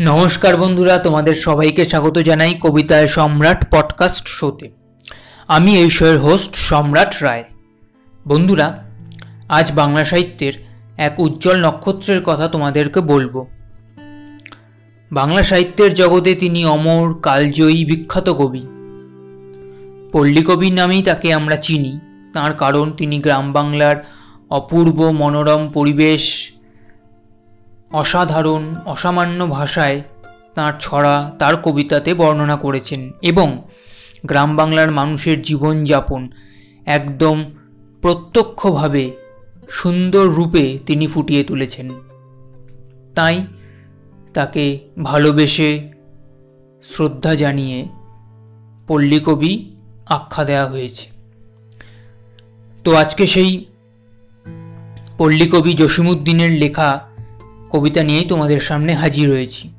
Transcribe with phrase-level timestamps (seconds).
[0.00, 4.70] নমস্কার বন্ধুরা, তোমাদের সবাইকে স্বাগত জানাই কবিতায় সম্রাট পডকাস্ট শোতে।
[5.48, 7.44] আমি এই শোয়ের হোস্ট সম্রাট রায়।
[8.26, 8.84] বন্ধুরা,
[9.48, 10.52] আজ বাংলা সাহিত্যের
[10.96, 13.46] এক উজ্জ্বল নক্ষত্রের কথা তোমাদেরকে বলব।
[15.12, 18.66] বাংলা সাহিত্যের জগতে তিনি অমর, কালজয়ী, বিখ্যাত কবি।
[20.12, 21.98] পল্লী কবি নামেই তাকে আমরা চিনি।
[22.32, 24.06] তার কারণ তিনি গ্রাম বাংলার
[24.50, 26.52] অপূর্ব মনোরম পরিবেশ
[27.92, 30.02] অসাধারণ, অসামান্য ভাষায়
[30.54, 33.62] তাঁর ছড়া, তার কবিতাতে বর্ণনা করেছেন এবং
[34.26, 36.30] গ্রাম বাংলার মানুষের জীবনযাপন
[36.86, 37.44] একদম
[38.02, 39.10] প্রত্যক্ষভাবে
[39.70, 41.90] সুন্দর রূপে তিনি ফুটিয়ে তুলেছেন।
[43.14, 43.46] তাই
[44.34, 45.92] তাকে ভালোবেসে
[46.94, 47.88] শ্রদ্ধা জানিয়ে
[48.86, 49.76] পল্লীকবি
[50.06, 51.08] আখ্যা দেওয়া হয়েছে।
[52.84, 53.64] তো আজকে সেই
[55.18, 57.08] পল্লীকবি জসিমুদ্দিনের লেখা
[57.70, 59.70] কবিতা নিয়েই তোমাদের সামনে হাজির হয়েছি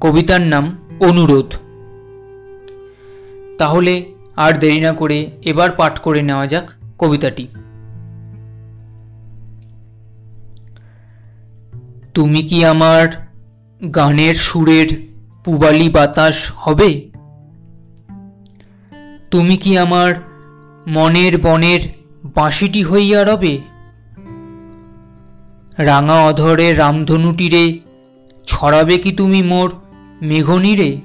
[0.00, 1.54] কবিতার নাম অনুরোধ।
[3.58, 7.46] তাহলে আর দেরি না করে এবার পাঠ করে নেওয়া যাক কবিতাটি।
[12.14, 13.08] তুমি কি আমার
[13.94, 15.08] গানের সুরের
[15.44, 17.10] পুবালি বাতাস হবে?
[19.30, 20.14] তুমি কি আমার
[20.86, 21.80] মনের বনের
[22.34, 23.73] বাঁশিটি হইয়া রবে?
[25.78, 27.78] রাঙা অধরে রামধনুটিরে
[28.46, 29.70] ছড়াবে কি তুমি মোর
[30.22, 31.00] মেঘনীরে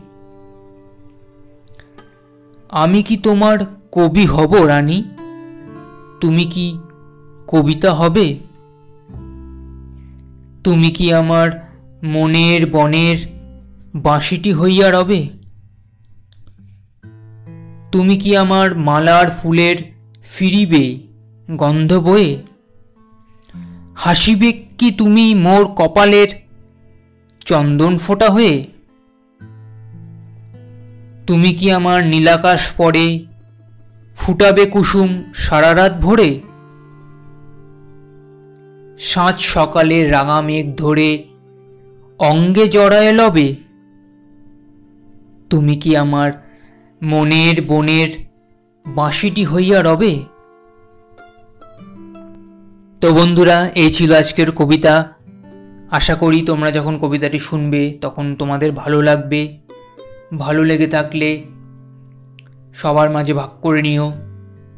[2.70, 3.58] আমি কি তোমার
[3.92, 5.03] কবি হব রানী?
[6.22, 6.80] তুমি কি
[7.47, 8.40] কবিতা হবে?
[10.64, 11.70] তুমি কি আমার
[12.03, 13.17] মনের বনের
[13.95, 15.30] বাঁশিটি হইয়া রবে?
[17.92, 19.75] তুমি কি আমার মালার ফুলের
[20.23, 21.00] ফিরিবে
[21.52, 22.38] গন্ধ বয়ে?
[24.02, 26.28] হাসিবে কি তুমি মোর কপালের
[27.45, 28.67] চন্দন ফোটা হয়ে?
[31.28, 33.25] তুমি কি আমার নীলাকাশ পরে
[34.18, 36.41] ফুটাবে কুসুম সারা রাত ভরে?
[39.00, 41.23] সাঁঝ সকালে রাঙা মেঘ ধরে
[42.19, 43.56] অঙ্গে জড়ায় লবে?
[45.50, 46.31] তুমি কি আমার
[47.03, 48.25] মনের বনের
[48.85, 50.23] বাঁশিটি হইয়া রবে?
[53.01, 55.13] তো বন্ধুরা, এই ছিল আজকের কবিতা।
[55.91, 59.57] আশা করি তোমরা যখন কবিতাটি শুনবে, তখন তোমাদের ভালো লাগবে।
[60.37, 61.43] ভালো লেগে থাকলে
[62.75, 64.11] সবার মাঝে ভাগ করে নিও,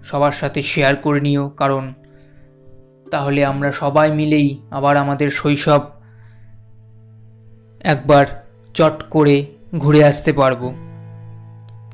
[0.03, 1.93] সবার সাথে শেয়ার করে নিও, কারণ
[3.11, 5.81] তাহলে আমরা সবাই মিলেই আবার আমাদের শৈশব
[7.83, 8.25] একবার
[8.73, 9.45] চট করে
[9.77, 10.61] ঘুরে আসতে পারব,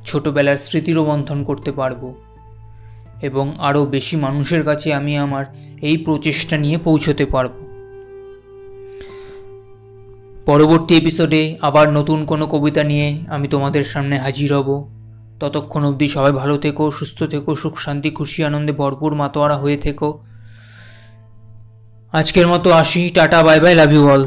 [0.06, 2.02] ছোটোবেলার স্মৃতিরও বন্ধন করতে পারব।
[3.22, 5.46] এবং আরও বেশি মানুষের কাছে আমি আমার
[5.82, 7.50] এই প্রচেষ্টা নিয়ে পৌঁছতে পারব।
[10.46, 14.90] পরবর্তী এপিসোডে আবার নতুন কোনো কবিতা নিয়ে আমি তোমাদের সামনে হাজির হব।
[15.40, 20.24] ততক্ষণ অবধি সবাই ভালো থেকো, সুস্থ থেকো, সুখ, শান্তি, খুশি, আনন্দে ভরপুর মাতোয়ারা হয়ে থেকো।
[22.12, 24.26] আজকের মতো আসি, tata bye bye love you all